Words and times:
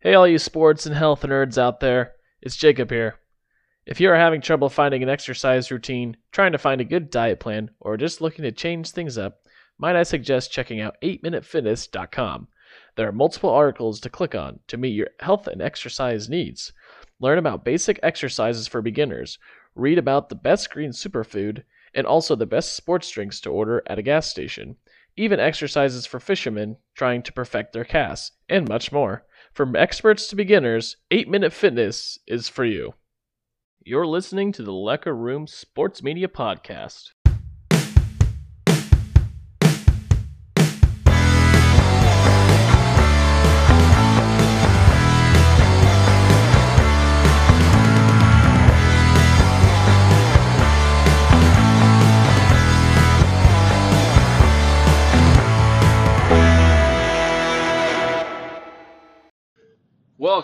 Hey, 0.00 0.14
all 0.14 0.28
you 0.28 0.38
sports 0.38 0.86
and 0.86 0.94
health 0.94 1.22
nerds 1.22 1.58
out 1.58 1.80
there, 1.80 2.12
it's 2.40 2.54
Jacob 2.54 2.88
here. 2.88 3.16
If 3.84 4.00
you 4.00 4.08
are 4.10 4.16
having 4.16 4.40
trouble 4.40 4.68
finding 4.68 5.02
an 5.02 5.08
exercise 5.08 5.72
routine, 5.72 6.16
trying 6.30 6.52
to 6.52 6.58
find 6.58 6.80
a 6.80 6.84
good 6.84 7.10
diet 7.10 7.40
plan, 7.40 7.70
or 7.80 7.96
just 7.96 8.20
looking 8.20 8.44
to 8.44 8.52
change 8.52 8.90
things 8.90 9.18
up, 9.18 9.40
might 9.76 9.96
I 9.96 10.04
suggest 10.04 10.52
checking 10.52 10.80
out 10.80 10.94
8minutefitness.com. 11.02 12.46
There 12.94 13.08
are 13.08 13.12
multiple 13.12 13.50
articles 13.50 13.98
to 14.02 14.08
click 14.08 14.36
on 14.36 14.60
to 14.68 14.76
meet 14.76 14.90
your 14.90 15.08
health 15.18 15.48
and 15.48 15.60
exercise 15.60 16.28
needs. 16.28 16.72
Learn 17.18 17.38
about 17.38 17.64
basic 17.64 17.98
exercises 18.00 18.68
for 18.68 18.80
beginners, 18.80 19.40
read 19.74 19.98
about 19.98 20.28
the 20.28 20.36
best 20.36 20.70
green 20.70 20.90
superfood, 20.90 21.64
and 21.92 22.06
also 22.06 22.36
the 22.36 22.46
best 22.46 22.76
sports 22.76 23.10
drinks 23.10 23.40
to 23.40 23.50
order 23.50 23.82
at 23.88 23.98
a 23.98 24.02
gas 24.02 24.28
station, 24.30 24.76
even 25.16 25.40
exercises 25.40 26.06
for 26.06 26.20
fishermen 26.20 26.76
trying 26.94 27.20
to 27.24 27.32
perfect 27.32 27.72
their 27.72 27.84
casts, 27.84 28.36
and 28.48 28.68
much 28.68 28.92
more. 28.92 29.24
From 29.52 29.74
experts 29.74 30.28
to 30.28 30.36
beginners, 30.36 30.96
8 31.10 31.28
Minute 31.28 31.52
Fitness 31.52 32.18
is 32.26 32.48
for 32.48 32.64
you. 32.64 32.94
You're 33.84 34.06
listening 34.06 34.52
to 34.52 34.62
the 34.62 34.72
Lecker 34.72 35.16
Room 35.16 35.46
Sports 35.46 36.02
Media 36.02 36.28
Podcast. 36.28 37.10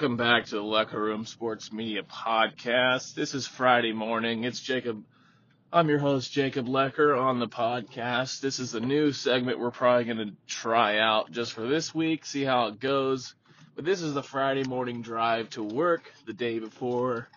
Welcome 0.05 0.19
back 0.19 0.45
to 0.49 0.57
the 0.57 0.63
Lecker 0.63 0.99
Room 0.99 1.25
Sports 1.25 1.73
Media 1.73 2.03
Podcast. 2.03 3.15
This 3.15 3.33
is 3.33 3.47
Friday 3.47 3.95
morning. 3.95 4.45
It's 4.45 4.61
Jacob. 4.61 5.03
I'm 5.73 5.89
your 5.89 5.99
host, 5.99 6.31
Jacob 6.31 6.67
Lecker, 6.67 7.19
on 7.19 7.39
the 7.39 7.49
podcast. 7.49 8.43
This 8.43 8.59
is 8.59 8.75
a 8.75 8.81
new 8.81 9.13
segment 9.13 9.59
we're 9.59 9.71
probably 9.71 10.05
going 10.05 10.19
to 10.19 10.35
try 10.47 10.99
out 10.99 11.31
just 11.31 11.55
for 11.55 11.63
this 11.67 11.95
week, 11.95 12.27
see 12.27 12.45
how 12.45 12.67
it 12.67 12.81
goes. 12.81 13.35
But 13.77 13.87
this 13.87 14.03
is 14.03 14.13
the 14.13 14.23
Friday 14.23 14.65
morning 14.65 15.01
drive 15.01 15.49
to 15.51 15.63
work 15.63 16.13
the 16.27 16.35
day 16.35 16.59
before 16.59 17.29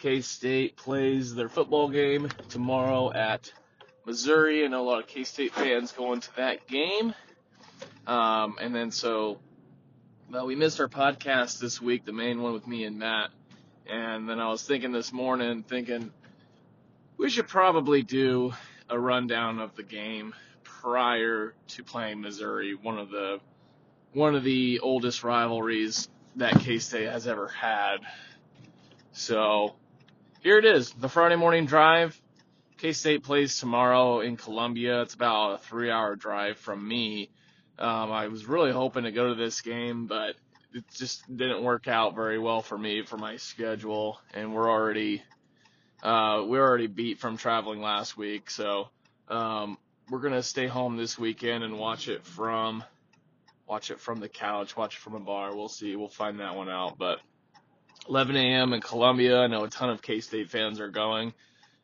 K 0.00 0.20
State 0.20 0.76
plays 0.76 1.36
their 1.36 1.48
football 1.48 1.88
game 1.88 2.28
tomorrow 2.48 3.12
at 3.12 3.52
Missouri. 4.04 4.64
I 4.64 4.66
know 4.66 4.82
a 4.82 4.88
lot 4.88 4.98
of 4.98 5.06
K 5.06 5.22
State 5.22 5.52
fans 5.52 5.92
going 5.92 6.18
to 6.18 6.36
that 6.38 6.66
game. 6.66 7.14
Um, 8.08 8.56
and 8.60 8.74
then 8.74 8.90
so 8.90 9.38
well, 10.30 10.46
we 10.46 10.54
missed 10.54 10.78
our 10.80 10.88
podcast 10.88 11.58
this 11.58 11.80
week, 11.80 12.04
the 12.04 12.12
main 12.12 12.42
one 12.42 12.52
with 12.52 12.66
me 12.66 12.84
and 12.84 12.98
Matt. 12.98 13.30
And 13.86 14.28
then 14.28 14.38
I 14.40 14.48
was 14.48 14.62
thinking 14.62 14.92
this 14.92 15.12
morning, 15.12 15.62
thinking 15.62 16.10
we 17.16 17.30
should 17.30 17.48
probably 17.48 18.02
do 18.02 18.52
a 18.90 18.98
rundown 18.98 19.58
of 19.58 19.74
the 19.74 19.82
game 19.82 20.34
prior 20.62 21.54
to 21.68 21.84
playing 21.84 22.20
Missouri, 22.20 22.74
one 22.74 22.98
of 22.98 23.10
the 23.10 23.40
one 24.12 24.34
of 24.34 24.44
the 24.44 24.80
oldest 24.80 25.24
rivalries 25.24 26.08
that 26.36 26.60
K 26.60 26.78
State 26.78 27.08
has 27.08 27.26
ever 27.26 27.48
had. 27.48 27.98
So 29.12 29.74
here 30.42 30.58
it 30.58 30.64
is, 30.66 30.92
the 30.92 31.08
Friday 31.08 31.36
morning 31.36 31.64
drive. 31.64 32.20
K 32.76 32.92
State 32.92 33.24
plays 33.24 33.58
tomorrow 33.58 34.20
in 34.20 34.36
Columbia. 34.36 35.02
It's 35.02 35.14
about 35.14 35.54
a 35.54 35.58
three 35.58 35.90
hour 35.90 36.16
drive 36.16 36.58
from 36.58 36.86
me. 36.86 37.30
Um, 37.78 38.10
I 38.10 38.28
was 38.28 38.46
really 38.46 38.72
hoping 38.72 39.04
to 39.04 39.12
go 39.12 39.28
to 39.28 39.34
this 39.34 39.60
game, 39.60 40.06
but 40.06 40.34
it 40.74 40.84
just 40.94 41.24
didn't 41.34 41.62
work 41.62 41.88
out 41.88 42.14
very 42.14 42.38
well 42.38 42.60
for 42.62 42.76
me 42.76 43.02
for 43.02 43.16
my 43.16 43.36
schedule, 43.36 44.20
and 44.34 44.54
we're 44.54 44.68
already 44.68 45.22
uh, 46.02 46.44
we're 46.46 46.62
already 46.62 46.86
beat 46.86 47.18
from 47.18 47.36
traveling 47.36 47.80
last 47.80 48.16
week, 48.16 48.50
so 48.50 48.88
um, 49.28 49.78
we're 50.10 50.20
gonna 50.20 50.42
stay 50.42 50.66
home 50.66 50.96
this 50.96 51.18
weekend 51.18 51.64
and 51.64 51.78
watch 51.78 52.08
it 52.08 52.24
from 52.24 52.82
watch 53.66 53.90
it 53.90 54.00
from 54.00 54.20
the 54.20 54.28
couch, 54.28 54.76
watch 54.76 54.96
it 54.96 55.00
from 55.00 55.14
a 55.14 55.20
bar. 55.20 55.54
We'll 55.54 55.68
see. 55.68 55.94
We'll 55.94 56.08
find 56.08 56.40
that 56.40 56.56
one 56.56 56.68
out. 56.68 56.98
But 56.98 57.18
11 58.08 58.36
a.m. 58.36 58.72
in 58.72 58.80
Columbia. 58.80 59.40
I 59.40 59.46
know 59.46 59.64
a 59.64 59.68
ton 59.68 59.90
of 59.90 60.02
K-State 60.02 60.50
fans 60.50 60.80
are 60.80 60.88
going. 60.88 61.34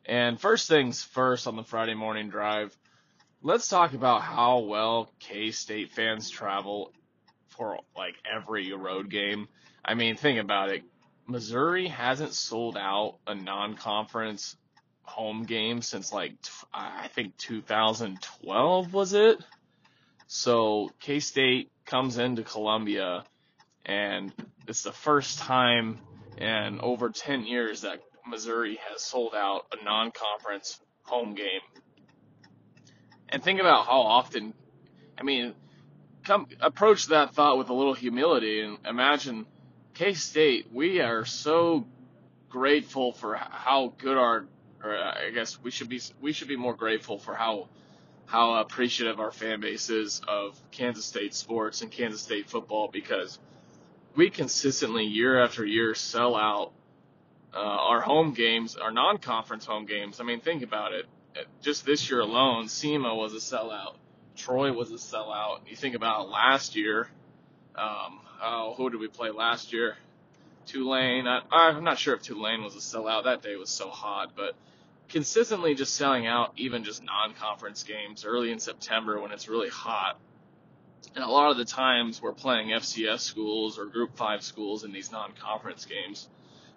And 0.05 0.39
first 0.39 0.67
things 0.67 1.03
first 1.03 1.47
on 1.47 1.55
the 1.55 1.63
Friday 1.63 1.93
morning 1.93 2.29
drive 2.29 2.75
let's 3.45 3.67
talk 3.67 3.93
about 3.93 4.23
how 4.23 4.57
well 4.57 5.11
K 5.19 5.51
State 5.51 5.91
fans 5.91 6.31
travel 6.31 6.91
for 7.49 7.77
like 7.95 8.15
every 8.29 8.73
road 8.73 9.11
game. 9.11 9.47
I 9.85 9.93
mean, 9.93 10.17
think 10.17 10.39
about 10.39 10.71
it. 10.71 10.83
Missouri 11.27 11.87
hasn't 11.87 12.33
sold 12.33 12.75
out 12.75 13.17
a 13.27 13.35
non-conference 13.35 14.57
home 15.03 15.43
game 15.43 15.83
since 15.83 16.11
like 16.11 16.33
I 16.73 17.07
think 17.09 17.37
2012 17.37 18.93
was 18.93 19.13
it. 19.13 19.37
So 20.25 20.89
K 20.99 21.19
State 21.19 21.71
comes 21.85 22.17
into 22.17 22.41
Columbia, 22.41 23.25
and 23.85 24.33
it's 24.67 24.81
the 24.81 24.91
first 24.91 25.37
time 25.37 25.99
in 26.39 26.79
over 26.81 27.11
10 27.11 27.45
years 27.45 27.81
that 27.81 28.01
Missouri 28.27 28.79
has 28.89 29.03
sold 29.03 29.35
out 29.35 29.67
a 29.71 29.83
non-conference 29.85 30.79
home 31.03 31.35
game 31.35 31.61
and 33.29 33.43
think 33.43 33.59
about 33.59 33.85
how 33.85 34.01
often, 34.01 34.53
I 35.17 35.23
mean, 35.23 35.53
come 36.23 36.47
approach 36.59 37.07
that 37.07 37.33
thought 37.33 37.57
with 37.57 37.69
a 37.69 37.73
little 37.73 37.93
humility 37.93 38.61
and 38.61 38.77
imagine 38.85 39.45
K 39.93 40.13
State. 40.13 40.67
We 40.73 40.99
are 40.99 41.25
so 41.25 41.85
grateful 42.49 43.13
for 43.13 43.35
how 43.35 43.93
good 43.97 44.17
our, 44.17 44.45
or 44.83 44.97
I 44.97 45.29
guess 45.33 45.59
we 45.61 45.71
should 45.71 45.89
be 45.89 46.01
we 46.21 46.33
should 46.33 46.47
be 46.47 46.57
more 46.57 46.75
grateful 46.75 47.19
for 47.19 47.35
how 47.35 47.69
how 48.25 48.55
appreciative 48.55 49.19
our 49.19 49.31
fan 49.31 49.61
base 49.61 49.89
is 49.89 50.21
of 50.27 50.59
Kansas 50.71 51.05
State 51.05 51.33
sports 51.33 51.81
and 51.81 51.91
Kansas 51.91 52.21
State 52.21 52.49
football 52.49 52.89
because 52.91 53.39
we 54.15 54.29
consistently 54.29 55.03
year 55.03 55.43
after 55.43 55.65
year 55.65 55.93
sell 55.93 56.35
out 56.35 56.71
uh, 57.53 57.59
our 57.59 58.01
home 58.01 58.33
games, 58.33 58.75
our 58.75 58.91
non-conference 58.91 59.65
home 59.65 59.85
games. 59.85 60.19
I 60.19 60.23
mean, 60.23 60.41
think 60.41 60.63
about 60.63 60.93
it 60.93 61.05
just 61.61 61.85
this 61.85 62.09
year 62.09 62.21
alone, 62.21 62.65
SEMO 62.65 63.15
was 63.17 63.33
a 63.33 63.37
sellout. 63.37 63.95
Troy 64.35 64.71
was 64.73 64.91
a 64.91 64.95
sellout. 64.95 65.59
You 65.67 65.75
think 65.75 65.95
about 65.95 66.29
last 66.29 66.75
year. 66.75 67.07
Um, 67.75 68.19
oh, 68.41 68.73
who 68.77 68.89
did 68.89 68.99
we 68.99 69.07
play 69.07 69.31
last 69.31 69.73
year? 69.73 69.95
Tulane. 70.65 71.27
I, 71.27 71.41
I'm 71.51 71.83
not 71.83 71.97
sure 71.97 72.15
if 72.15 72.21
Tulane 72.21 72.63
was 72.63 72.75
a 72.75 72.79
sellout. 72.79 73.25
That 73.25 73.41
day 73.41 73.55
was 73.55 73.69
so 73.69 73.89
hot, 73.89 74.31
but 74.35 74.55
consistently 75.09 75.75
just 75.75 75.95
selling 75.95 76.25
out 76.25 76.53
even 76.57 76.83
just 76.83 77.03
non-conference 77.03 77.83
games 77.83 78.25
early 78.25 78.51
in 78.51 78.59
September 78.59 79.19
when 79.19 79.31
it's 79.31 79.47
really 79.47 79.69
hot. 79.69 80.17
And 81.15 81.23
a 81.23 81.27
lot 81.27 81.51
of 81.51 81.57
the 81.57 81.65
times 81.65 82.21
we're 82.21 82.33
playing 82.33 82.69
FCS 82.69 83.19
schools 83.19 83.77
or 83.77 83.85
Group 83.85 84.17
5 84.17 84.43
schools 84.43 84.83
in 84.83 84.91
these 84.91 85.11
non-conference 85.11 85.85
games. 85.85 86.27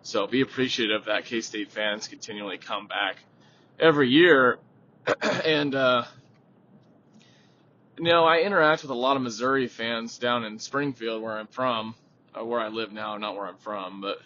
So 0.02 0.26
be 0.26 0.42
appreciative 0.42 1.06
that 1.06 1.24
K-State 1.24 1.72
fans 1.72 2.06
continually 2.06 2.58
come 2.58 2.86
back 2.86 3.16
every 3.78 4.08
year, 4.08 4.58
and 5.44 5.74
uh, 5.74 6.04
you 7.96 8.04
know 8.04 8.24
I 8.24 8.40
interact 8.40 8.82
with 8.82 8.90
a 8.90 8.94
lot 8.94 9.16
of 9.16 9.22
Missouri 9.22 9.68
fans 9.68 10.18
down 10.18 10.44
in 10.44 10.58
Springfield, 10.58 11.22
where 11.22 11.38
I'm 11.38 11.46
from, 11.46 11.94
uh, 12.38 12.44
where 12.44 12.60
I 12.60 12.68
live 12.68 12.92
now, 12.92 13.16
not 13.16 13.36
where 13.36 13.46
I'm 13.46 13.58
from, 13.58 14.00
but 14.00 14.18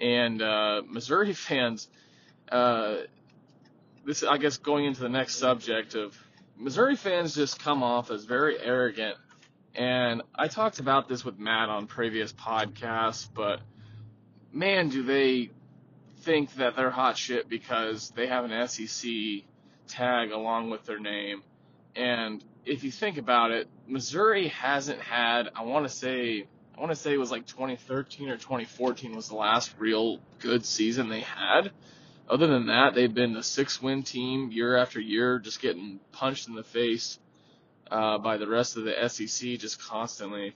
and 0.00 0.40
uh, 0.42 0.82
Missouri 0.88 1.32
fans. 1.34 1.88
Uh, 2.50 2.96
this, 4.04 4.22
I 4.22 4.36
guess, 4.36 4.58
going 4.58 4.84
into 4.84 5.00
the 5.00 5.08
next 5.08 5.36
subject 5.36 5.94
of 5.94 6.16
Missouri 6.58 6.94
fans 6.94 7.34
just 7.34 7.58
come 7.58 7.82
off 7.82 8.10
as 8.10 8.24
very 8.24 8.60
arrogant. 8.60 9.16
And 9.74 10.22
I 10.34 10.48
talked 10.48 10.78
about 10.78 11.08
this 11.08 11.24
with 11.24 11.38
Matt 11.38 11.68
on 11.68 11.86
previous 11.86 12.32
podcasts, 12.32 13.28
but 13.32 13.60
man, 14.52 14.88
do 14.88 15.02
they 15.02 15.50
think 16.24 16.54
that 16.56 16.76
they're 16.76 16.90
hot 16.90 17.16
shit 17.16 17.48
because 17.48 18.10
they 18.10 18.26
have 18.26 18.44
an 18.44 18.68
SEC 18.68 19.10
tag 19.88 20.30
along 20.32 20.70
with 20.70 20.84
their 20.86 20.98
name. 20.98 21.42
And 21.94 22.42
if 22.64 22.82
you 22.82 22.90
think 22.90 23.18
about 23.18 23.50
it, 23.50 23.68
Missouri 23.86 24.48
hasn't 24.48 25.00
had, 25.00 25.50
I 25.54 25.62
want 25.62 25.86
to 25.86 25.94
say, 25.94 26.46
I 26.76 26.80
want 26.80 26.90
to 26.90 26.96
say 26.96 27.12
it 27.12 27.18
was 27.18 27.30
like 27.30 27.46
2013 27.46 28.30
or 28.30 28.36
2014 28.36 29.14
was 29.14 29.28
the 29.28 29.36
last 29.36 29.74
real 29.78 30.18
good 30.40 30.64
season 30.64 31.08
they 31.08 31.20
had. 31.20 31.70
Other 32.28 32.46
than 32.46 32.66
that, 32.66 32.94
they've 32.94 33.12
been 33.12 33.36
a 33.36 33.42
six 33.42 33.82
win 33.82 34.02
team 34.02 34.50
year 34.50 34.76
after 34.76 34.98
year, 34.98 35.38
just 35.38 35.60
getting 35.60 36.00
punched 36.10 36.48
in 36.48 36.54
the 36.54 36.64
face 36.64 37.18
uh, 37.90 38.18
by 38.18 38.38
the 38.38 38.48
rest 38.48 38.76
of 38.76 38.84
the 38.84 39.08
SEC 39.08 39.58
just 39.58 39.80
constantly. 39.80 40.54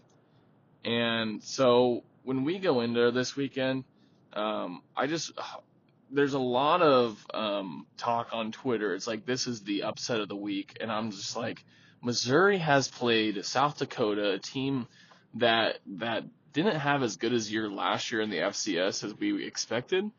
And 0.84 1.42
so 1.42 2.04
when 2.24 2.44
we 2.44 2.58
go 2.58 2.80
in 2.80 2.94
there 2.94 3.10
this 3.10 3.36
weekend, 3.36 3.84
um, 4.32 4.82
I 4.96 5.06
just 5.06 5.32
there's 6.10 6.34
a 6.34 6.38
lot 6.38 6.82
of 6.82 7.24
um, 7.34 7.86
talk 7.96 8.28
on 8.32 8.52
Twitter. 8.52 8.94
It's 8.94 9.06
like 9.06 9.26
this 9.26 9.46
is 9.46 9.62
the 9.62 9.84
upset 9.84 10.20
of 10.20 10.28
the 10.28 10.36
week, 10.36 10.76
and 10.80 10.90
I'm 10.90 11.10
just 11.10 11.36
like, 11.36 11.64
Missouri 12.02 12.58
has 12.58 12.88
played 12.88 13.44
South 13.44 13.78
Dakota, 13.78 14.32
a 14.32 14.38
team 14.38 14.86
that 15.34 15.78
that 15.98 16.24
didn't 16.52 16.76
have 16.76 17.02
as 17.02 17.16
good 17.16 17.32
as 17.32 17.52
year 17.52 17.68
last 17.70 18.10
year 18.10 18.20
in 18.20 18.30
the 18.30 18.38
FCS 18.38 19.04
as 19.04 19.14
we 19.14 19.46
expected, 19.46 20.10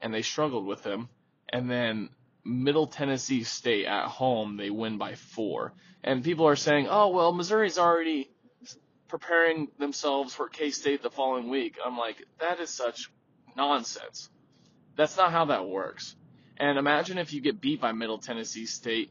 and 0.00 0.14
they 0.14 0.22
struggled 0.22 0.66
with 0.66 0.82
them. 0.82 1.08
And 1.48 1.70
then 1.70 2.10
Middle 2.44 2.86
Tennessee 2.86 3.44
State 3.44 3.86
at 3.86 4.06
home, 4.06 4.56
they 4.56 4.70
win 4.70 4.98
by 4.98 5.14
four. 5.14 5.74
And 6.04 6.24
people 6.24 6.46
are 6.46 6.56
saying, 6.56 6.88
oh, 6.90 7.08
well, 7.08 7.32
Missouri's 7.32 7.78
already 7.78 8.30
preparing 9.08 9.68
themselves 9.78 10.34
for 10.34 10.48
K 10.48 10.70
State 10.70 11.02
the 11.02 11.10
following 11.10 11.50
week. 11.50 11.76
I'm 11.84 11.98
like, 11.98 12.24
that 12.40 12.60
is 12.60 12.70
such 12.70 13.10
nonsense. 13.56 14.28
That's 14.96 15.16
not 15.16 15.32
how 15.32 15.46
that 15.46 15.66
works. 15.66 16.16
And 16.56 16.78
imagine 16.78 17.18
if 17.18 17.32
you 17.32 17.40
get 17.40 17.60
beat 17.60 17.80
by 17.80 17.92
Middle 17.92 18.18
Tennessee 18.18 18.66
State. 18.66 19.10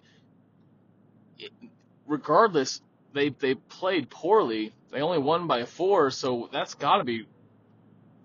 It, 1.40 1.52
regardless, 2.08 2.82
they 3.14 3.30
they 3.30 3.56
played 3.56 4.10
poorly. 4.10 4.74
They 4.92 5.02
only 5.02 5.18
won 5.18 5.48
by 5.48 5.66
four, 5.66 6.12
so 6.12 6.50
that's 6.52 6.76
got 6.76 6.98
to 6.98 7.04
be 7.04 7.26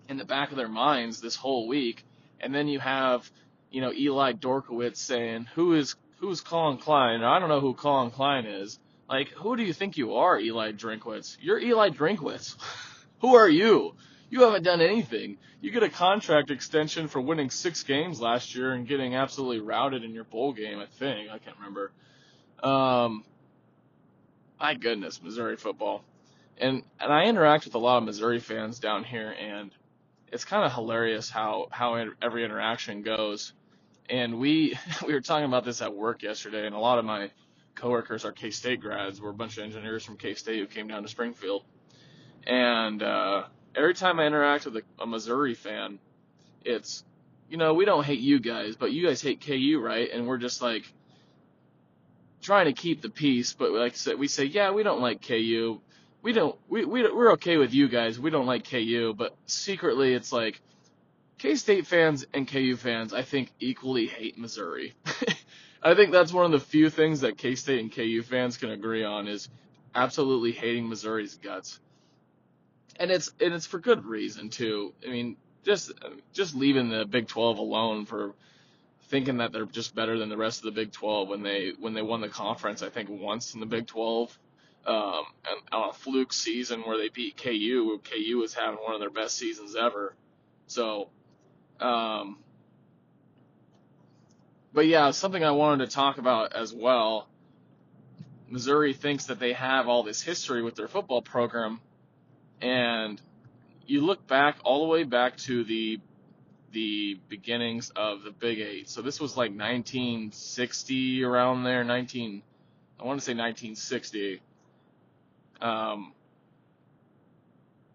in 0.07 0.17
the 0.17 0.25
back 0.25 0.51
of 0.51 0.57
their 0.57 0.67
minds 0.67 1.19
this 1.19 1.35
whole 1.35 1.67
week. 1.67 2.05
And 2.39 2.53
then 2.53 2.67
you 2.67 2.79
have, 2.79 3.29
you 3.71 3.81
know, 3.81 3.91
Eli 3.91 4.33
Dorkowitz 4.33 4.97
saying, 4.97 5.47
"Who 5.55 5.73
is 5.73 5.95
who's 6.19 6.41
Collin 6.41 6.77
Klein?" 6.77 7.23
I 7.23 7.39
don't 7.39 7.49
know 7.49 7.61
who 7.61 7.73
Collin 7.73 8.11
Klein 8.11 8.45
is. 8.45 8.79
Like, 9.09 9.29
who 9.29 9.55
do 9.55 9.63
you 9.63 9.73
think 9.73 9.97
you 9.97 10.15
are, 10.15 10.37
Eli 10.37 10.73
Drinkwitz? 10.73 11.37
You're 11.39 11.59
Eli 11.59 11.89
Drinkwitz. 11.89 12.57
who 13.19 13.35
are 13.35 13.49
you? 13.49 13.95
You 14.29 14.41
haven't 14.41 14.63
done 14.63 14.81
anything. 14.81 15.37
You 15.61 15.71
get 15.71 15.83
a 15.83 15.89
contract 15.89 16.51
extension 16.51 17.07
for 17.07 17.21
winning 17.21 17.49
six 17.49 17.83
games 17.83 18.19
last 18.19 18.55
year 18.55 18.73
and 18.73 18.85
getting 18.87 19.15
absolutely 19.15 19.61
routed 19.61 20.03
in 20.03 20.13
your 20.13 20.25
bowl 20.25 20.53
game. 20.53 20.79
I 20.79 20.85
think 20.85 21.31
I 21.31 21.37
can't 21.37 21.55
remember. 21.57 21.91
Um, 22.61 23.23
my 24.59 24.73
goodness, 24.73 25.21
Missouri 25.21 25.55
football. 25.55 26.03
And 26.59 26.83
and 26.99 27.13
I 27.13 27.25
interact 27.25 27.65
with 27.65 27.75
a 27.75 27.79
lot 27.79 27.97
of 27.99 28.03
Missouri 28.03 28.39
fans 28.39 28.79
down 28.79 29.03
here, 29.03 29.33
and 29.39 29.71
it's 30.31 30.43
kind 30.43 30.65
of 30.65 30.73
hilarious 30.73 31.29
how 31.29 31.67
how 31.71 31.95
every 32.21 32.43
interaction 32.43 33.03
goes. 33.03 33.53
And 34.09 34.39
we 34.39 34.77
we 35.05 35.13
were 35.13 35.21
talking 35.21 35.45
about 35.45 35.63
this 35.63 35.81
at 35.81 35.93
work 35.93 36.23
yesterday, 36.23 36.65
and 36.65 36.75
a 36.75 36.79
lot 36.79 36.99
of 36.99 37.05
my 37.05 37.31
coworkers 37.75 38.25
are 38.25 38.31
K 38.31 38.49
State 38.49 38.81
grads. 38.81 39.21
We're 39.21 39.29
a 39.29 39.33
bunch 39.35 39.57
of 39.57 39.63
engineers 39.63 40.03
from 40.03 40.17
K 40.17 40.33
State 40.33 40.59
who 40.59 40.65
came 40.65 40.87
down 40.87 41.03
to 41.03 41.09
Springfield, 41.09 41.63
and 42.45 43.03
uh, 43.03 43.43
every 43.77 43.93
time 43.93 44.19
I 44.19 44.25
interact 44.25 44.65
with 44.65 44.77
a, 44.77 44.83
a 44.99 45.07
Missouri 45.07 45.53
fan, 45.53 45.99
it's 46.65 47.03
you 47.49 47.57
know 47.57 47.73
we 47.73 47.85
don't 47.85 48.03
hate 48.03 48.19
you 48.19 48.39
guys, 48.39 48.75
but 48.75 48.91
you 48.91 49.05
guys 49.05 49.21
hate 49.21 49.45
KU, 49.45 49.79
right? 49.81 50.09
And 50.11 50.27
we're 50.27 50.37
just 50.37 50.61
like 50.61 50.91
trying 52.41 52.65
to 52.65 52.73
keep 52.73 53.01
the 53.01 53.09
peace, 53.09 53.53
but 53.53 53.71
like 53.71 53.93
I 53.93 53.95
said, 53.95 54.19
we 54.19 54.27
say, 54.27 54.45
yeah, 54.45 54.71
we 54.71 54.83
don't 54.83 55.01
like 55.01 55.25
KU. 55.25 55.81
We 56.21 56.33
don't, 56.33 56.57
we, 56.67 56.85
we, 56.85 57.03
we're 57.11 57.33
okay 57.33 57.57
with 57.57 57.73
you 57.73 57.87
guys. 57.87 58.19
We 58.19 58.29
don't 58.29 58.45
like 58.45 58.69
KU, 58.69 59.13
but 59.17 59.35
secretly 59.45 60.13
it's 60.13 60.31
like, 60.31 60.61
K-State 61.37 61.85
fans 61.85 62.25
and 62.33 62.47
KU 62.47 62.75
fans, 62.75 63.13
I 63.13 63.21
think, 63.21 63.51
equally 63.59 64.07
hate 64.07 64.39
Missouri. 64.39 64.93
I 65.83 65.93
think 65.93 66.11
that's 66.11 66.33
one 66.33 66.45
of 66.45 66.51
the 66.51 66.59
few 66.59 66.89
things 66.89 67.21
that 67.21 67.37
K-State 67.37 67.79
and 67.79 67.91
KU 67.93 68.23
fans 68.23 68.57
can 68.57 68.71
agree 68.71 69.03
on 69.03 69.27
is 69.27 69.47
absolutely 69.93 70.51
hating 70.51 70.89
Missouri's 70.89 71.35
guts. 71.35 71.79
And 72.99 73.11
it's, 73.11 73.31
and 73.39 73.53
it's 73.53 73.65
for 73.65 73.79
good 73.79 74.05
reason 74.05 74.49
too. 74.49 74.93
I 75.05 75.11
mean, 75.11 75.37
just, 75.63 75.91
just 76.33 76.55
leaving 76.55 76.89
the 76.89 77.05
Big 77.05 77.27
12 77.27 77.57
alone 77.57 78.05
for 78.05 78.33
thinking 79.09 79.37
that 79.37 79.51
they're 79.51 79.65
just 79.65 79.95
better 79.95 80.17
than 80.17 80.29
the 80.29 80.37
rest 80.37 80.59
of 80.59 80.65
the 80.65 80.71
Big 80.71 80.91
12 80.91 81.29
when 81.29 81.43
they 81.43 81.71
when 81.79 81.93
they 81.93 82.01
won 82.01 82.21
the 82.21 82.29
conference. 82.29 82.81
I 82.81 82.89
think 82.89 83.09
once 83.09 83.53
in 83.53 83.59
the 83.59 83.65
Big 83.65 83.87
12, 83.87 84.37
um, 84.85 85.23
and 85.49 85.61
on 85.71 85.89
a 85.89 85.93
fluke 85.93 86.33
season 86.33 86.81
where 86.81 86.97
they 86.97 87.09
beat 87.09 87.37
KU. 87.37 87.99
KU 88.03 88.37
was 88.37 88.53
having 88.53 88.79
one 88.79 88.93
of 88.93 88.99
their 88.99 89.09
best 89.09 89.37
seasons 89.37 89.75
ever. 89.75 90.15
So, 90.67 91.09
um, 91.79 92.37
but 94.73 94.87
yeah, 94.87 95.11
something 95.11 95.43
I 95.43 95.51
wanted 95.51 95.89
to 95.89 95.95
talk 95.95 96.17
about 96.17 96.53
as 96.53 96.73
well. 96.73 97.27
Missouri 98.49 98.93
thinks 98.93 99.25
that 99.25 99.39
they 99.39 99.53
have 99.53 99.89
all 99.89 100.03
this 100.03 100.21
history 100.21 100.63
with 100.63 100.75
their 100.75 100.87
football 100.87 101.21
program, 101.21 101.81
and 102.61 103.21
you 103.85 104.05
look 104.05 104.27
back 104.27 104.57
all 104.63 104.85
the 104.85 104.91
way 104.91 105.03
back 105.03 105.37
to 105.37 105.63
the 105.63 105.99
the 106.71 107.17
beginnings 107.29 107.91
of 107.95 108.23
the 108.23 108.31
Big 108.31 108.59
Eight. 108.59 108.89
So 108.89 109.01
this 109.01 109.19
was 109.19 109.37
like 109.37 109.51
1960 109.51 111.23
around 111.23 111.63
there, 111.63 111.83
19, 111.83 112.43
I 112.99 113.03
want 113.05 113.19
to 113.19 113.25
say 113.25 113.31
1960. 113.31 114.41
Um, 115.61 116.13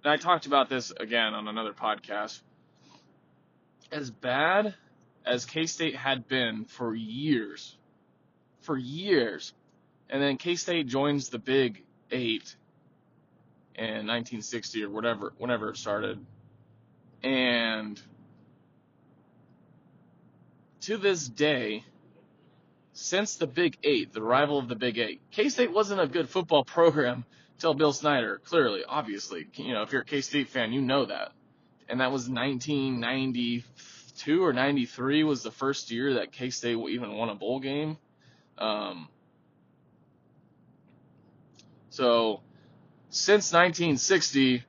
and 0.02 0.12
I 0.12 0.16
talked 0.16 0.46
about 0.46 0.68
this 0.68 0.90
again 0.90 1.34
on 1.34 1.48
another 1.48 1.72
podcast. 1.72 2.40
As 3.92 4.10
bad 4.10 4.74
as 5.24 5.44
K 5.44 5.66
State 5.66 5.94
had 5.94 6.26
been 6.26 6.64
for 6.64 6.94
years, 6.94 7.76
for 8.62 8.76
years, 8.76 9.52
and 10.08 10.20
then 10.20 10.38
K 10.38 10.56
State 10.56 10.88
joins 10.88 11.28
the 11.28 11.38
Big 11.38 11.84
Eight 12.10 12.56
in 13.74 14.06
1960 14.06 14.84
or 14.84 14.90
whatever, 14.90 15.32
whenever 15.38 15.70
it 15.70 15.76
started, 15.76 16.24
and 17.22 18.00
to 20.82 20.96
this 20.96 21.28
day, 21.28 21.84
since 22.92 23.36
the 23.36 23.46
Big 23.46 23.78
Eight, 23.82 24.12
the 24.12 24.22
rival 24.22 24.58
of 24.58 24.68
the 24.68 24.74
Big 24.74 24.98
Eight, 24.98 25.20
K 25.30 25.48
State 25.48 25.72
wasn't 25.72 26.00
a 26.00 26.06
good 26.06 26.28
football 26.28 26.64
program 26.64 27.24
till 27.58 27.74
Bill 27.74 27.92
Snyder. 27.92 28.40
Clearly, 28.44 28.82
obviously, 28.86 29.46
you 29.54 29.72
know, 29.72 29.82
if 29.82 29.92
you're 29.92 30.02
a 30.02 30.04
K 30.04 30.20
State 30.20 30.48
fan, 30.48 30.72
you 30.72 30.82
know 30.82 31.06
that. 31.06 31.32
And 31.88 32.00
that 32.00 32.12
was 32.12 32.28
1992 32.28 34.44
or 34.44 34.52
93 34.52 35.24
was 35.24 35.42
the 35.42 35.50
first 35.50 35.90
year 35.90 36.14
that 36.14 36.32
K 36.32 36.50
State 36.50 36.76
even 36.76 37.14
won 37.14 37.28
a 37.28 37.34
bowl 37.34 37.60
game. 37.60 37.98
Um, 38.58 39.08
so, 41.90 42.40
since 43.12 43.52
1960, 43.52 44.64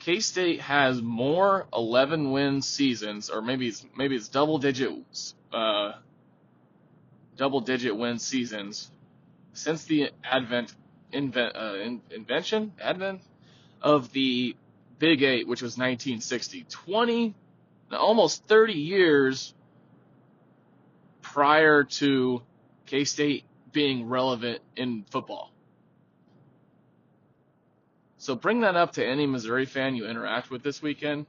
K 0.00 0.20
State 0.20 0.60
has 0.60 1.00
more 1.00 1.66
11 1.72 2.30
win 2.30 2.60
seasons, 2.60 3.30
or 3.30 3.40
maybe 3.40 3.68
it's 3.68 3.86
maybe 3.96 4.14
it's 4.14 4.28
double 4.28 4.58
digit 4.58 4.92
uh, 5.50 5.92
double 7.36 7.62
digit 7.62 7.96
win 7.96 8.18
seasons 8.18 8.90
since 9.54 9.84
the 9.84 10.10
advent 10.22 10.74
invent 11.10 11.56
uh, 11.56 11.76
in, 11.82 12.02
invention 12.10 12.72
advent 12.78 13.22
of 13.80 14.12
the 14.12 14.54
Big 14.98 15.22
Eight, 15.22 15.48
which 15.48 15.62
was 15.62 15.78
1960. 15.78 16.66
20, 16.68 17.34
almost 17.92 18.46
30 18.46 18.74
years 18.74 19.54
prior 21.22 21.84
to 21.84 22.42
K 22.84 23.04
State 23.04 23.44
being 23.72 24.06
relevant 24.06 24.60
in 24.76 25.06
football. 25.10 25.50
So 28.20 28.34
bring 28.34 28.60
that 28.60 28.76
up 28.76 28.92
to 28.92 29.06
any 29.06 29.26
Missouri 29.26 29.64
fan 29.64 29.96
you 29.96 30.06
interact 30.06 30.50
with 30.50 30.62
this 30.62 30.82
weekend, 30.82 31.24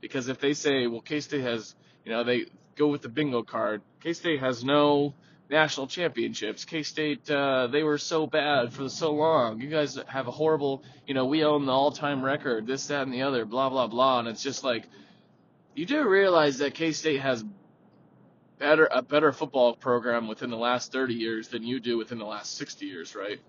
because 0.00 0.28
if 0.28 0.38
they 0.38 0.54
say, 0.54 0.86
well, 0.86 1.00
K-State 1.00 1.42
has, 1.42 1.74
you 2.04 2.12
know, 2.12 2.22
they 2.22 2.46
go 2.76 2.86
with 2.86 3.02
the 3.02 3.08
bingo 3.08 3.42
card. 3.42 3.82
K-State 4.00 4.38
has 4.38 4.62
no 4.62 5.12
national 5.50 5.88
championships. 5.88 6.64
K-State, 6.64 7.28
uh, 7.28 7.66
they 7.66 7.82
were 7.82 7.98
so 7.98 8.28
bad 8.28 8.72
for 8.72 8.88
so 8.88 9.12
long. 9.12 9.60
You 9.60 9.68
guys 9.68 9.98
have 10.06 10.28
a 10.28 10.30
horrible, 10.30 10.84
you 11.04 11.14
know, 11.14 11.24
we 11.24 11.42
own 11.42 11.66
the 11.66 11.72
all-time 11.72 12.24
record, 12.24 12.64
this, 12.68 12.86
that, 12.86 13.02
and 13.02 13.12
the 13.12 13.22
other, 13.22 13.44
blah, 13.44 13.68
blah, 13.68 13.88
blah. 13.88 14.20
And 14.20 14.28
it's 14.28 14.44
just 14.44 14.62
like, 14.62 14.84
you 15.74 15.84
do 15.84 16.08
realize 16.08 16.58
that 16.58 16.74
K-State 16.74 17.22
has 17.22 17.44
better, 18.60 18.88
a 18.88 19.02
better 19.02 19.32
football 19.32 19.74
program 19.74 20.28
within 20.28 20.50
the 20.50 20.56
last 20.56 20.92
30 20.92 21.14
years 21.14 21.48
than 21.48 21.64
you 21.64 21.80
do 21.80 21.98
within 21.98 22.18
the 22.18 22.24
last 22.24 22.54
60 22.56 22.86
years, 22.86 23.16
right? 23.16 23.40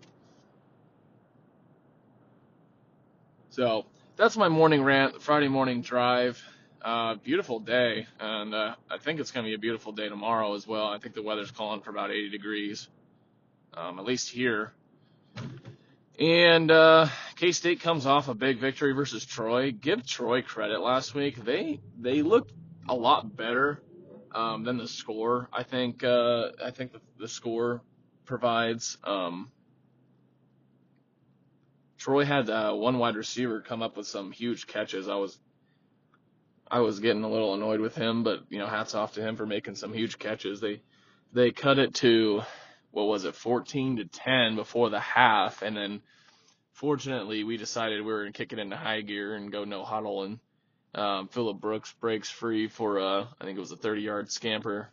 So 3.58 3.88
that's 4.18 4.38
my 4.38 4.50
morning 4.50 4.84
rant, 4.84 5.20
Friday 5.20 5.48
morning 5.48 5.82
drive. 5.82 6.40
Uh, 6.80 7.16
beautiful 7.16 7.60
day, 7.60 8.06
and 8.20 8.54
uh, 8.54 8.76
I 8.88 9.00
think 9.00 9.20
it's 9.20 9.32
going 9.32 9.48
to 9.48 9.50
be 9.50 9.56
a 9.56 9.58
beautiful 9.58 9.94
day 9.94 10.08
tomorrow 10.08 10.54
as 10.54 10.68
well. 10.68 10.86
I 10.86 11.00
think 11.00 11.16
the 11.16 11.24
weather's 11.24 11.50
calling 11.50 11.82
for 11.82 11.90
about 11.90 12.12
80 12.12 12.30
degrees, 12.30 12.88
um, 13.74 13.98
at 13.98 14.06
least 14.06 14.30
here. 14.30 14.74
And 16.20 16.70
uh, 16.70 17.08
K 17.38 17.52
State 17.52 17.82
comes 17.82 18.06
off 18.06 18.28
a 18.28 18.36
big 18.36 18.60
victory 18.60 18.94
versus 18.94 19.26
Troy. 19.26 19.72
Give 19.72 20.06
Troy 20.06 20.44
credit 20.44 20.80
last 20.80 21.16
week. 21.16 21.44
They 21.44 21.80
they 22.00 22.22
looked 22.22 22.54
a 22.88 22.94
lot 22.94 23.36
better 23.36 23.82
um, 24.36 24.66
than 24.66 24.78
the 24.78 24.88
score. 24.88 25.50
I 25.52 25.64
think 25.64 26.04
uh, 26.04 26.50
I 26.64 26.70
think 26.70 26.92
the, 26.92 27.02
the 27.18 27.28
score 27.28 27.82
provides. 28.24 29.00
Um, 29.04 29.50
Troy 31.98 32.26
had 32.26 32.50
uh, 32.50 32.74
one 32.74 33.00
wide 33.00 33.16
receiver 33.16 33.62
come 33.62 33.82
up 33.82 33.98
with 33.98 34.08
some 34.08 34.32
huge 34.32 34.68
catches. 34.68 35.08
I 35.08 35.16
was 35.16 35.38
I 36.70 36.80
was 36.80 37.00
getting 37.00 37.24
a 37.24 37.30
little 37.30 37.54
annoyed 37.54 37.80
with 37.80 37.96
him, 37.96 38.24
but 38.24 38.44
you 38.50 38.60
know, 38.60 38.68
hats 38.68 38.94
off 38.94 39.14
to 39.14 39.22
him 39.22 39.36
for 39.36 39.46
making 39.46 39.76
some 39.76 39.94
huge 39.94 40.20
catches. 40.20 40.60
They 40.60 40.82
they 41.34 41.52
cut 41.52 41.80
it 41.80 41.96
to 41.96 42.42
what 42.92 43.08
was 43.08 43.26
it, 43.26 43.36
14 43.36 43.98
to 43.98 44.06
10 44.06 44.56
before 44.56 44.90
the 44.90 45.00
half, 45.00 45.62
and 45.62 45.76
then 45.76 46.02
fortunately, 46.78 47.44
we 47.44 47.58
decided 47.58 48.02
we 48.02 48.14
were 48.14 48.26
to 48.26 48.32
kick 48.32 48.54
it 48.54 48.60
into 48.60 48.78
high 48.78 49.02
gear 49.02 49.36
and 49.36 49.52
go 49.52 49.66
no 49.66 49.84
huddle. 49.84 50.24
And 50.24 50.40
um, 50.94 51.28
Phillip 51.28 51.60
Brooks 51.60 51.94
breaks 52.00 52.30
free 52.30 52.68
for, 52.68 53.00
a, 53.00 53.28
I 53.40 53.44
think 53.44 53.58
it 53.58 53.62
was 53.62 53.72
a 53.72 53.78
30 53.78 54.02
yard 54.02 54.32
scamper 54.32 54.90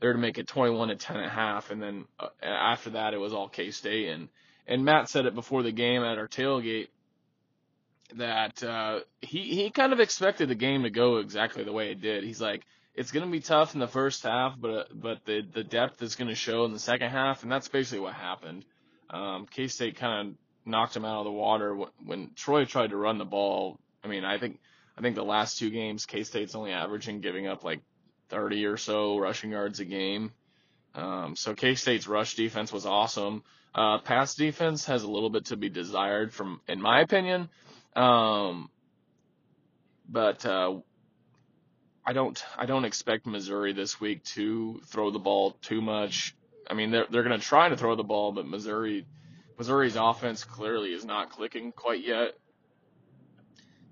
there 0.00 0.12
to 0.12 0.18
make 0.18 0.38
it 0.38 0.48
21 0.48 0.88
to 0.88 0.96
10 0.96 1.16
and 1.16 1.26
a 1.26 1.28
half. 1.28 1.70
And 1.70 1.82
then 1.82 2.06
uh, 2.18 2.28
after 2.42 2.90
that, 2.90 3.14
it 3.14 3.18
was 3.18 3.32
all 3.32 3.48
K 3.48 3.70
State. 3.70 4.08
And, 4.08 4.28
and 4.66 4.84
Matt 4.84 5.08
said 5.08 5.26
it 5.26 5.34
before 5.34 5.62
the 5.62 5.72
game 5.72 6.02
at 6.02 6.18
our 6.18 6.28
tailgate 6.28 6.88
that 8.16 8.62
uh, 8.62 9.00
he, 9.20 9.42
he 9.54 9.70
kind 9.70 9.92
of 9.92 10.00
expected 10.00 10.48
the 10.48 10.54
game 10.54 10.82
to 10.82 10.90
go 10.90 11.16
exactly 11.16 11.64
the 11.64 11.72
way 11.72 11.90
it 11.90 12.00
did. 12.00 12.24
He's 12.24 12.40
like, 12.40 12.62
it's 12.94 13.10
going 13.10 13.24
to 13.24 13.32
be 13.32 13.40
tough 13.40 13.74
in 13.74 13.80
the 13.80 13.88
first 13.88 14.22
half, 14.22 14.54
but 14.60 14.88
but 14.92 15.24
the 15.24 15.40
the 15.40 15.64
depth 15.64 16.02
is 16.02 16.14
going 16.14 16.28
to 16.28 16.34
show 16.34 16.64
in 16.66 16.72
the 16.72 16.78
second 16.78 17.10
half, 17.10 17.42
and 17.42 17.50
that's 17.50 17.68
basically 17.68 18.00
what 18.00 18.14
happened. 18.14 18.64
Um, 19.08 19.46
K 19.50 19.68
State 19.68 19.96
kind 19.96 20.28
of 20.28 20.34
knocked 20.66 20.96
him 20.96 21.04
out 21.04 21.20
of 21.20 21.24
the 21.24 21.32
water 21.32 21.74
when 22.04 22.30
Troy 22.36 22.64
tried 22.64 22.90
to 22.90 22.96
run 22.96 23.18
the 23.18 23.24
ball. 23.24 23.78
I 24.04 24.08
mean, 24.08 24.24
I 24.24 24.38
think 24.38 24.58
I 24.96 25.00
think 25.00 25.16
the 25.16 25.24
last 25.24 25.58
two 25.58 25.70
games 25.70 26.04
K 26.04 26.22
State's 26.22 26.54
only 26.54 26.72
averaging 26.72 27.20
giving 27.20 27.46
up 27.46 27.64
like 27.64 27.80
30 28.28 28.66
or 28.66 28.76
so 28.76 29.18
rushing 29.18 29.52
yards 29.52 29.80
a 29.80 29.84
game. 29.84 30.32
Um, 30.94 31.36
so 31.36 31.54
K 31.54 31.74
State's 31.74 32.06
rush 32.06 32.34
defense 32.34 32.72
was 32.72 32.86
awesome. 32.86 33.42
Uh, 33.74 33.98
pass 33.98 34.34
defense 34.34 34.84
has 34.86 35.02
a 35.02 35.10
little 35.10 35.30
bit 35.30 35.46
to 35.46 35.56
be 35.56 35.70
desired 35.70 36.32
from, 36.32 36.60
in 36.68 36.80
my 36.80 37.00
opinion. 37.00 37.48
Um, 37.96 38.68
but, 40.08 40.44
uh, 40.44 40.78
I 42.04 42.12
don't, 42.12 42.42
I 42.58 42.66
don't 42.66 42.84
expect 42.84 43.26
Missouri 43.26 43.72
this 43.72 44.00
week 44.00 44.24
to 44.34 44.80
throw 44.86 45.10
the 45.10 45.18
ball 45.18 45.52
too 45.62 45.80
much. 45.80 46.34
I 46.68 46.74
mean, 46.74 46.90
they're, 46.90 47.06
they're 47.08 47.22
going 47.22 47.38
to 47.38 47.46
try 47.46 47.68
to 47.68 47.76
throw 47.76 47.94
the 47.94 48.02
ball, 48.02 48.32
but 48.32 48.46
Missouri, 48.46 49.06
Missouri's 49.56 49.96
offense 49.96 50.44
clearly 50.44 50.92
is 50.92 51.04
not 51.04 51.30
clicking 51.30 51.72
quite 51.72 52.04
yet. 52.04 52.32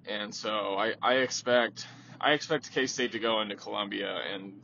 And 0.09 0.35
so 0.35 0.76
I, 0.76 0.95
I 1.00 1.14
expect 1.16 1.87
I 2.21 2.33
expect 2.33 2.73
K 2.73 2.87
State 2.87 3.12
to 3.12 3.19
go 3.19 3.40
into 3.40 3.54
Columbia, 3.57 4.14
and 4.35 4.61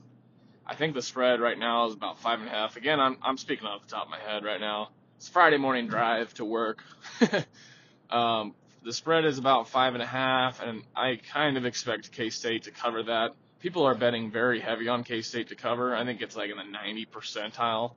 I 0.66 0.74
think 0.74 0.94
the 0.94 1.02
spread 1.02 1.40
right 1.40 1.58
now 1.58 1.86
is 1.86 1.94
about 1.94 2.18
five 2.18 2.40
and 2.40 2.48
a 2.48 2.50
half. 2.50 2.76
Again, 2.76 2.98
I'm 2.98 3.16
I'm 3.22 3.38
speaking 3.38 3.66
off 3.66 3.82
the 3.82 3.88
top 3.88 4.06
of 4.06 4.10
my 4.10 4.18
head 4.18 4.44
right 4.44 4.60
now. 4.60 4.88
It's 5.16 5.28
Friday 5.28 5.58
morning 5.58 5.86
drive 5.86 6.34
to 6.34 6.44
work. 6.44 6.82
um, 8.10 8.54
the 8.82 8.92
spread 8.92 9.24
is 9.24 9.38
about 9.38 9.68
five 9.68 9.94
and 9.94 10.02
a 10.02 10.06
half, 10.06 10.60
and 10.60 10.82
I 10.94 11.20
kind 11.32 11.56
of 11.56 11.64
expect 11.64 12.10
K 12.10 12.30
State 12.30 12.64
to 12.64 12.72
cover 12.72 13.04
that. 13.04 13.32
People 13.60 13.84
are 13.84 13.94
betting 13.94 14.30
very 14.30 14.60
heavy 14.60 14.88
on 14.88 15.04
K 15.04 15.22
State 15.22 15.48
to 15.48 15.54
cover. 15.54 15.94
I 15.94 16.04
think 16.04 16.20
it's 16.20 16.36
like 16.36 16.50
in 16.50 16.56
the 16.56 16.64
90 16.64 17.06
percentile. 17.06 17.94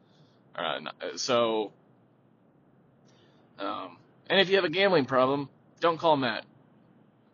Uh, 0.56 0.80
so, 1.16 1.74
um, 3.58 3.98
and 4.30 4.40
if 4.40 4.50
you 4.50 4.56
have 4.56 4.66
a 4.66 4.70
gambling 4.70 5.06
problem, 5.06 5.50
don't 5.80 5.98
call 5.98 6.18
Matt. 6.18 6.46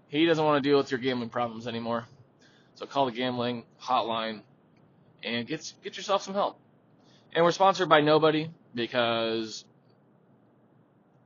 He 0.07 0.25
doesn't 0.25 0.43
want 0.43 0.63
to 0.63 0.69
deal 0.69 0.77
with 0.77 0.91
your 0.91 0.99
gambling 0.99 1.29
problems 1.29 1.67
anymore. 1.67 2.05
So 2.75 2.85
call 2.85 3.05
the 3.05 3.11
gambling 3.11 3.63
hotline 3.81 4.41
and 5.25 5.47
get 5.47 5.73
get 5.83 5.97
yourself 5.97 6.21
some 6.21 6.33
help. 6.33 6.59
And 7.33 7.43
we're 7.43 7.51
sponsored 7.51 7.89
by 7.89 8.01
nobody 8.01 8.49
because 8.73 9.65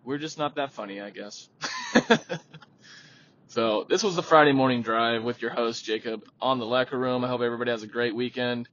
we're 0.03 0.17
just 0.17 0.39
not 0.39 0.55
that 0.55 0.71
funny, 0.71 1.01
I 1.01 1.11
guess. 1.11 1.49
so 3.47 3.85
this 3.87 4.01
was 4.01 4.15
the 4.15 4.23
Friday 4.23 4.53
morning 4.53 4.81
drive 4.81 5.23
with 5.23 5.41
your 5.41 5.51
host 5.51 5.85
Jacob 5.85 6.23
on 6.41 6.57
the 6.57 6.65
Lecker 6.65 6.93
Room. 6.93 7.23
I 7.23 7.27
hope 7.27 7.41
everybody 7.41 7.69
has 7.71 7.83
a 7.83 7.87
great 7.87 8.15
weekend. 8.15 8.67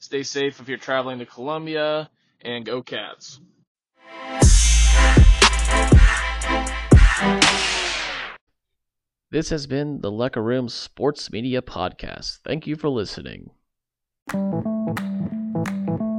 Stay 0.00 0.24
safe 0.24 0.60
if 0.60 0.68
you're 0.68 0.76
traveling 0.76 1.20
to 1.20 1.26
Columbia, 1.26 2.10
and 2.42 2.66
go 2.66 2.82
Cats. 2.82 3.40
This 9.30 9.50
has 9.50 9.66
been 9.66 10.00
the 10.00 10.12
Lecker 10.12 10.44
Room 10.44 10.68
Sports 10.68 11.32
Media 11.32 11.62
Podcast. 11.62 12.40
Thank 12.44 12.66
you 12.66 12.76
for 12.76 12.88
listening. 12.88 13.50
Thank 14.32 14.64
you. 16.00 16.13